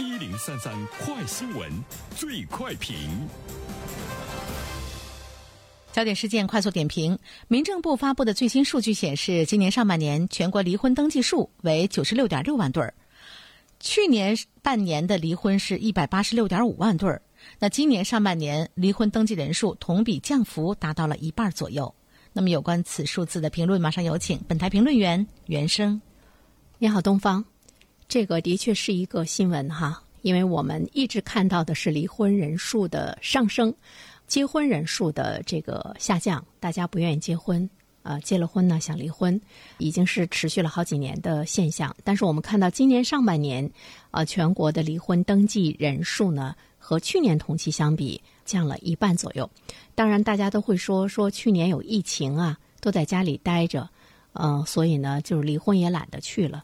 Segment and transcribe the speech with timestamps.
[0.00, 1.70] 一零三三快新闻，
[2.16, 2.96] 最快评。
[5.92, 12.94] 焦点事件快速点评：民政部发布的最新数据显示，今年上半年全国离婚登记数为九十六点六万对儿，
[13.80, 17.20] 去年半年的离婚是一百八十六点五万对儿。
[17.58, 21.94] 那今年上半年离婚登记人数同比降幅达到了一半左右。
[22.32, 26.00] 那么有关此数字的评论，马上有请本台评论员袁生。
[26.78, 27.44] 你好，东方，
[28.12, 33.74] 这个的确是一个新闻哈，因为我们一直看到的是离婚人数的上升。
[34.26, 37.66] 结婚人数的这个下降，大家不愿意结婚，
[38.02, 39.40] 呃，结了婚呢想离婚，
[39.78, 41.96] 已经是持续了好几年的现象。
[42.04, 43.66] 但是我们看到今年上半年，
[44.10, 49.48] 呃，全国的离婚登记人数呢和去年同期相比降了一半左右。
[49.94, 53.88] 当然，大家都会说 说去年有疫情啊，都在家里待着，
[54.34, 56.62] 嗯，所以呢，就是离婚也懒得去了。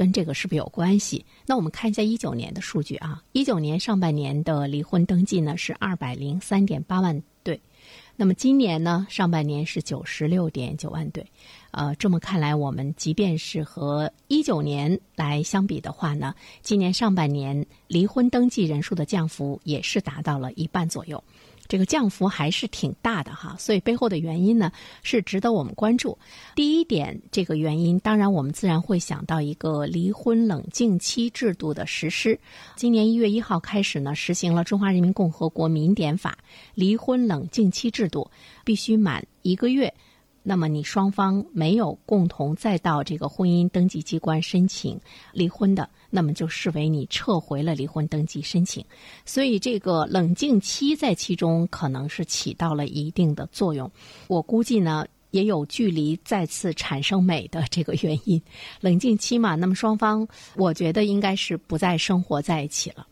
[0.00, 1.22] 跟这个是不是有关系？
[1.44, 7.60] 那我们看一下一九年的数据啊，一九年上半年的离婚登记呢是二百零三点八万对，
[8.16, 11.22] 那么今年呢上半年是九十六点九万对，
[11.72, 21.22] 呃，这么看来，我们即便是和一九年来相比的话呢，今年上半年离婚登记人数的降幅也是达到了一半左右。
[21.70, 24.72] 这个降幅还是挺大的哈，所以背后的原因呢
[25.04, 26.18] 是值得我们关注。
[26.56, 32.36] 第一点，这个原因当然我们自然会想到一个离婚冷静期制度的实施。
[32.74, 36.36] 今年一月一号开始呢，实行了《中华人民共和国民典法》
[36.74, 38.28] 离婚冷静期制度，
[38.64, 39.94] 必须满一个月。
[40.42, 44.98] 那么你双方没有共同再到这个婚姻登记机关申请
[45.32, 48.84] 离婚的，那么就视为你撤回了离婚登记申请。
[49.26, 53.90] 所以这个冷静期在其中可能是起到了一定的作用。
[54.28, 58.40] 我估计呢，也有距离再次产生美的这个原因。
[58.80, 63.06] 冷静期嘛，那么双方我觉得应该是不再生活在一起了。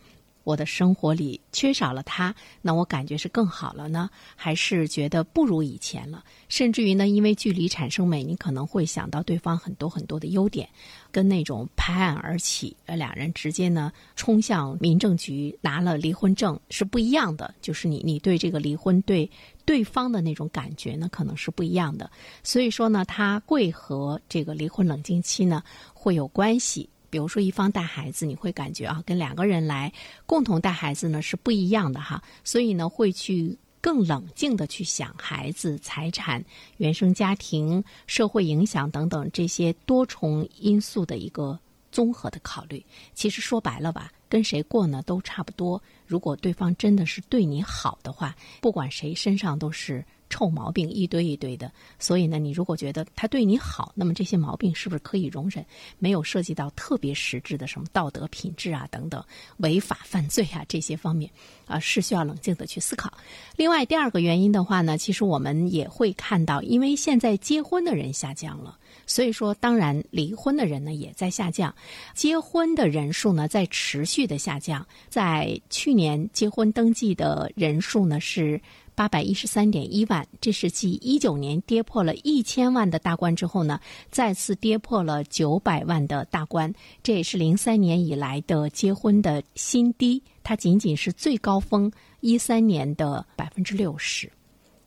[0.48, 6.24] 我的生活里缺少了他，那我感觉是更好了呢，还是觉得不如以前了？
[6.48, 10.66] 甚至于呢，因为距离产生美，你可能会想到对方很多很多的优点，
[11.12, 17.54] 跟那种拍案而起，呃，两人直接呢冲向民政局拿了离婚证是不一样的。
[17.60, 19.30] 就是你你对这个离婚对
[19.66, 22.10] 对方的那种感觉呢，可能是不一样的。
[22.42, 25.62] 所以说呢，他会和这个离婚冷静期呢
[25.92, 26.88] 会有关系。
[27.10, 29.92] 比如说，一方带孩子，你会感觉啊，跟两个人来
[30.26, 36.44] 共同带孩子呢是不一样的哈，所以呢，会去更冷静的去想孩子、财产、
[36.76, 41.58] 原生家庭、社会影响等等这些多重因素的一个
[41.90, 42.84] 综合的考虑。
[43.14, 45.82] 其实说白了吧，跟谁过呢都差不多。
[46.06, 50.04] 如果对方真的是对你好的话，不管谁身上都是。
[50.30, 55.64] 臭毛病一堆一堆的，所以呢，你如果觉得他对你好，那么这些毛病是不是可以容忍？
[55.98, 59.22] 没有涉及到特别实质的什么道德品质啊等等
[59.58, 61.30] 违法犯罪啊这些方面，
[61.66, 63.12] 啊是需要冷静的去思考。
[63.56, 71.74] 另外，第二个原因的话呢，其实我们也会看到，因为现在结婚的人下降了，所以说当然离婚的人呢也在下降，
[72.14, 78.60] 结婚的人数呢在持续的下降，在去年结婚登记的人数呢是。
[78.98, 83.78] 八百一十三点一万，这是继一九年跌破了一千万的大关之后呢，
[84.10, 86.74] 再次跌破了九百万的大关。
[87.00, 91.88] 这也是零三年以来的结婚的新低，它仅仅是最高峰
[92.18, 94.28] 一三年的百分之六十。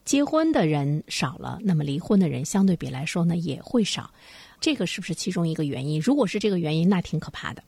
[0.04, 4.12] 结婚的人少了，那么离婚的人相对比来说呢也会少，
[4.60, 6.02] 这个是不是其中一个原因？
[6.02, 7.64] 如果是这个原因，那挺可怕的。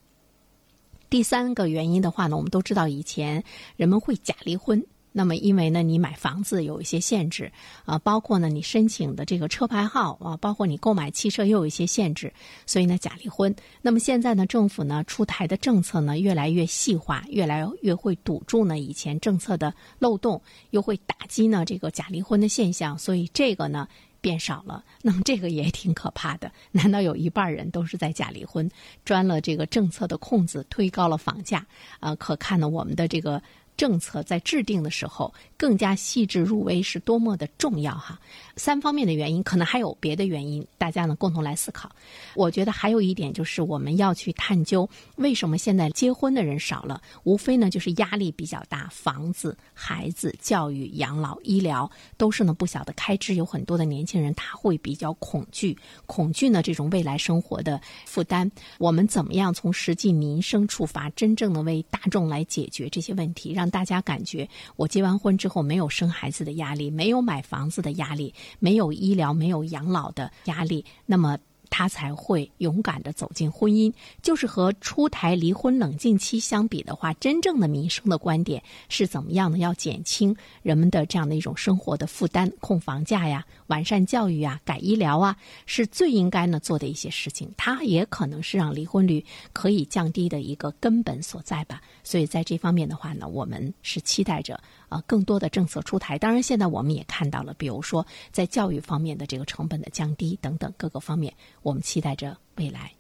[1.10, 3.42] 第三个原因的话呢，我们都知道以前
[3.78, 4.86] 人们会假离婚。
[5.16, 7.52] 那么，因为呢，你买房子有一些限制
[7.86, 12.34] 啊，包括呢，你申请的这个车牌号啊，包括你购买汽车又有一些限制，
[12.66, 13.56] 所以呢，假离婚。
[13.82, 20.42] 那么现在呢，政府呢出台的政策呢越来越细化，越来越会堵住呢以前政策的漏洞，
[20.72, 23.88] 又会打击呢这个假离婚的现象，所以这个呢
[24.20, 24.84] 变少了。
[25.04, 28.68] 那么这个也挺可怕的，难道有一半人都是在假离婚，
[29.06, 31.64] 钻了这个政策的空子，推高了房价
[32.00, 32.16] 啊？
[32.16, 33.40] 可看呢，我们的这个。
[33.76, 38.20] 政策在制定的时候更加细致入微是多么的重要哈！
[38.56, 41.90] 三方面的原因，可能还有别的原因，大家呢共同来思考。
[42.36, 58.50] 我觉得还有一点就是我们要去探究为什么现在结婚的人少了，无非呢就是压力比较大，房子、孩子、教育、养老、医疗都是呢不小的开支，有很多的年轻人他会比较恐惧，恐惧呢这种未来生活的负担。
[58.78, 71.38] 我们怎么样从实际民生出发，真正的为大众来解决这些问题，让让大家感觉，我结完婚之后没有生孩子的压力，没有买房子的压力，没有医疗、没有养老的压力，那么
[71.74, 73.92] 他才会勇敢的走进婚姻。
[74.22, 79.58] 就是和出台离婚冷静期相比的话，真正的民生的观点是怎么样呢？
[79.58, 85.36] 要减轻人们的这样的一种生活的负担，控房价呀，完善教育啊，改医疗啊，
[85.66, 87.52] 是最应该呢做的一些事情。
[87.58, 91.82] 它也可能是让离婚率可以降低的一个根本所在吧。
[92.04, 96.20] 所以在这方面的话呢，我们是期待着啊更多的政策出台。
[96.20, 102.94] 当然，现在我们也看到了，比如说在教育方面的这个成本的降低等等各个方面，我们期待着未来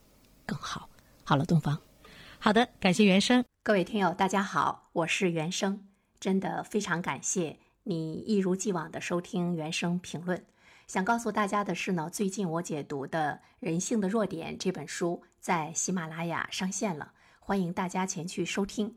[0.45, 0.89] 更好。
[1.25, 1.79] 好了，东方，
[2.39, 3.43] 好的，感谢原生。
[3.61, 5.85] 各位听友，大家好，我是原生，
[6.17, 10.45] 真的非常感谢你一如既往的收听原生评论。
[10.87, 17.11] 想告诉大家的是呢，最近我解读的《人性的弱点》这本书在喜马拉雅上线了，
[17.41, 18.95] 欢迎大家前去收听。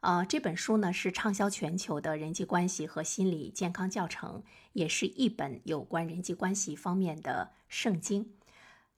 [0.00, 4.44] 呃，这本书呢是畅销全球的人际关系和心理健康教程，
[4.74, 8.30] 也是一本有关人际关系方面的圣经。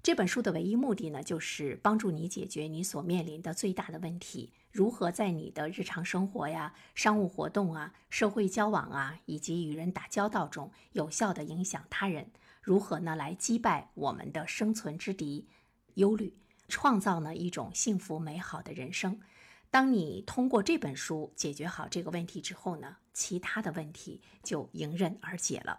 [0.02, 12.24] 这本书的唯一目的呢，就是帮助你解决你所面临的最大的问题：如何在你的日常生活呀、商务活动啊、社会交往啊，以及与人打交道中，有效的影响他人；
[12.62, 15.46] 如何呢，来击败我们的生存之敌——
[15.96, 16.34] 忧虑，
[16.66, 19.20] 创造呢一种幸福美好的人生。
[19.70, 25.78] 当你通过这本书解决好这个问题之后呢，其他的问题就迎刃而解了。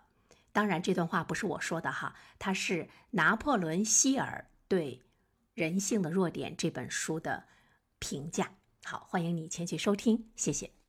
[0.51, 4.97] 当然，这段话不是我说的哈，它是拿破仑·希尔对
[5.53, 7.45] 《人性的弱点》这本书的
[7.99, 8.51] 评价。
[8.83, 10.80] 好，欢迎你前去收听，谢谢。